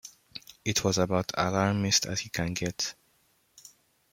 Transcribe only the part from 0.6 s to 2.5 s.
It was about alarmist as you